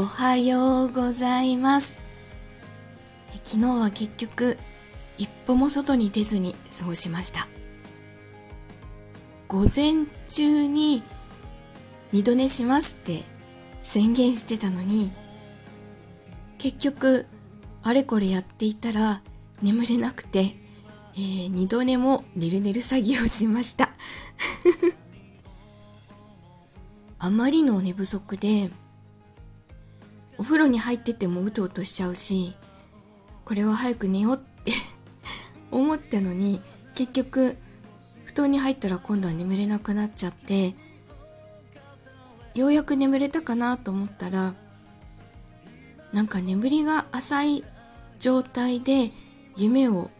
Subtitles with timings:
[0.00, 2.02] おはようございます。
[3.44, 4.56] 昨日は結局
[5.18, 7.48] 一歩も外に出ずに過ごしました。
[9.46, 11.02] 午前中に
[12.12, 13.24] 二度寝しますって
[13.82, 15.12] 宣言してたのに
[16.56, 17.26] 結局
[17.82, 19.20] あれこれやっていたら
[19.60, 20.54] 眠れなくて、
[21.14, 23.90] えー、二度寝も寝る寝る詐欺をしました。
[27.18, 28.70] あまりの寝不足で、
[30.40, 32.54] お風呂に入っててもうとうとしちゃうし、
[33.44, 34.72] これは早く寝ようって
[35.70, 36.62] 思ったのに、
[36.94, 37.58] 結局、
[38.24, 40.74] 布団に入ったら今度は眠れなくなっちゃって、
[42.54, 44.54] ようやく眠れたかなと思ったら、
[46.14, 47.64] なんか眠りが浅い
[48.18, 49.12] 状態で
[49.58, 50.10] 夢を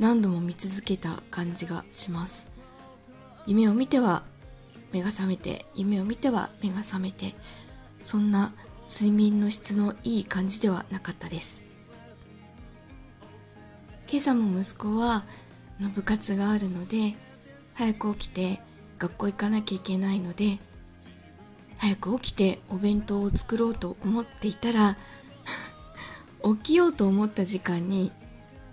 [0.00, 2.50] 何度も見続けた感じがします。
[3.46, 4.24] 夢を見ては
[4.90, 7.34] 目が覚めて夢を見ては目が覚めて
[8.02, 8.52] そんな
[8.92, 11.64] 睡眠の質のいい感じではなかったです。
[14.10, 15.22] 今朝も息子は
[15.78, 17.14] の部活があるので
[17.74, 18.60] 早く起きて
[18.98, 20.58] 学校行かなきゃいけないので
[21.78, 24.96] 早く起きてお弁当を作ろうと思っていたら
[26.42, 28.10] 起きようと思った時間に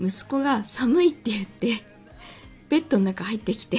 [0.00, 1.84] 息子が寒いって言って
[2.70, 3.76] ベッドの中入ってきて。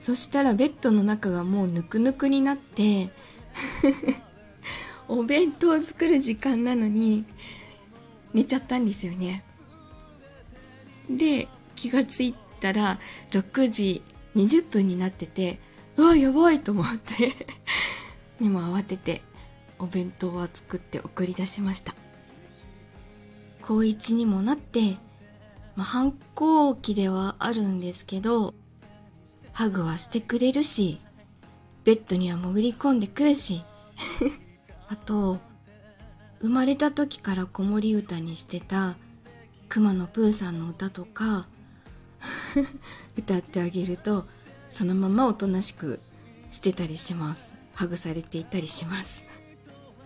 [0.00, 3.10] そしたらベッドの中がもうぬくぬくになって
[5.08, 7.24] お弁当作る時間なのに
[8.32, 9.44] 寝ちゃったんですよね。
[11.10, 12.98] で、気がついたら
[13.30, 14.02] 6時
[14.34, 15.58] 20分になってて、
[15.96, 17.32] うわ、やばいと思って
[18.40, 19.22] にも慌てて
[19.78, 21.94] お弁当は作って送り出しました。
[23.60, 24.96] 高1にもなって、
[25.76, 28.54] まあ、反抗期ではあるんですけど、
[29.52, 30.98] ハグはしてくれるし、
[31.84, 33.62] ベッドには潜り込んでくるし、
[34.88, 35.40] あと、
[36.40, 38.96] 生まれた時から子守歌にしてた
[39.68, 41.46] 熊野プーさんの歌とか
[43.16, 44.26] 歌ってあげると
[44.68, 46.00] そのままおとなしく
[46.50, 47.54] してたりします。
[47.74, 49.24] ハグされていたりします。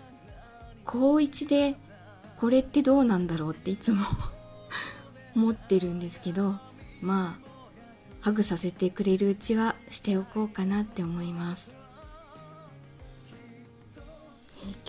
[0.84, 1.74] 高一で
[2.36, 4.04] これってどうなんだろうっていつも
[5.34, 6.58] 思ってるんですけど、
[7.00, 7.45] まあ
[8.26, 11.78] ハグさせてくれるうちはしておこうかなって思います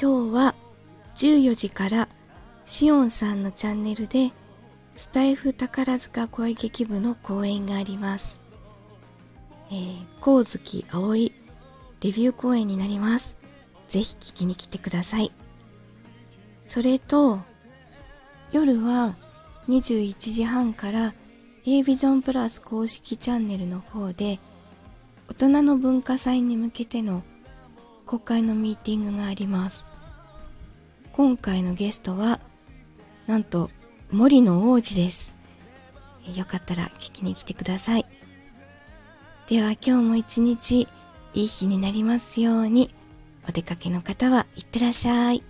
[0.01, 0.55] 今日は
[1.13, 2.09] 14時から
[2.65, 4.31] しおんさんのチャンネルで
[4.95, 8.39] スタイフ宝塚声劇部の公演があります。
[9.69, 11.31] えー、光月葵
[11.99, 13.37] デビュー公演になります。
[13.87, 15.31] ぜひ聞きに来てください。
[16.65, 17.41] それと、
[18.51, 19.15] 夜は
[19.69, 21.13] 21時半から
[21.69, 24.39] A ビジョンプラス公式チャンネルの方で
[25.27, 27.23] 大人の文化祭に向けての
[28.05, 29.91] 公開のミーティングがあります。
[31.11, 32.39] 今回のゲストは
[33.25, 33.69] なんと
[34.11, 35.35] 森の王子です。
[36.37, 38.05] よかったら聞きに来てください。
[39.49, 40.87] では今日も一日
[41.33, 42.95] いい日になりますように
[43.45, 45.43] お出かけの方はいってらっしゃい。